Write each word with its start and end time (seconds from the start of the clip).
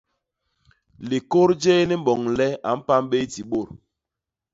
Likôt 1.09 1.49
jéé 1.61 1.81
li 1.89 1.95
mboñ 2.01 2.21
le 2.37 2.47
a 2.69 2.71
pam 2.87 3.03
bé 3.09 3.17
i 3.25 3.27
ti 3.33 3.41
bôt. 3.49 3.67